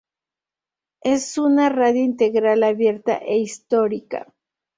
Es 1.03 1.37
una 1.37 1.69
radio 1.69 2.01
integral, 2.01 2.63
abierta 2.63 3.19
e 3.19 3.37
histórica. 3.37 4.33